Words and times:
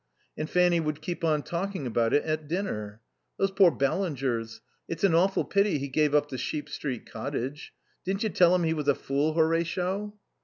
And 0.35 0.49
Fanny 0.49 0.79
would 0.79 0.99
keep 1.03 1.23
on 1.23 1.43
talking 1.43 1.85
about 1.85 2.11
it 2.11 2.23
at 2.23 2.47
dinner. 2.47 3.01
"Those 3.37 3.51
poor 3.51 3.69
Ballingers! 3.69 4.59
It's 4.87 5.03
an 5.03 5.13
awful 5.13 5.43
pity 5.45 5.77
he 5.77 5.89
gave 5.89 6.15
up 6.15 6.29
the 6.29 6.39
Sheep 6.39 6.69
Street 6.69 7.05
cottage. 7.07 7.71
Didn't 8.03 8.23
you 8.23 8.29
tell 8.29 8.55
him 8.55 8.63
he 8.63 8.73
was 8.73 8.87
a 8.87 8.95
fool, 8.95 9.33
Horatio?" 9.33 10.17